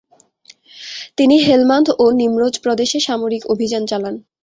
তিনি 1.17 1.35
হেলমান্দ 1.45 1.87
ও 1.99 2.05
নিমরোজ 2.19 2.55
প্রদেশে 2.63 2.99
সামরিক 3.07 3.43
অভিযান 3.53 3.83
চালান। 3.85 4.15